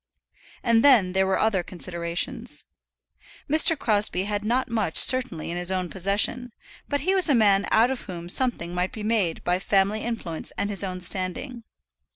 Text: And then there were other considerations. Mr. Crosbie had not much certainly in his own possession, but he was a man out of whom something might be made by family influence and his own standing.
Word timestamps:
And 0.63 0.83
then 0.83 1.11
there 1.11 1.27
were 1.27 1.37
other 1.37 1.61
considerations. 1.61 2.65
Mr. 3.47 3.77
Crosbie 3.77 4.23
had 4.23 4.43
not 4.43 4.67
much 4.67 4.97
certainly 4.97 5.51
in 5.51 5.57
his 5.57 5.71
own 5.71 5.89
possession, 5.91 6.51
but 6.89 7.01
he 7.01 7.13
was 7.13 7.29
a 7.29 7.35
man 7.35 7.67
out 7.69 7.91
of 7.91 8.05
whom 8.05 8.27
something 8.27 8.73
might 8.73 8.93
be 8.93 9.03
made 9.03 9.43
by 9.43 9.59
family 9.59 10.01
influence 10.01 10.51
and 10.57 10.71
his 10.71 10.83
own 10.83 11.01
standing. 11.01 11.63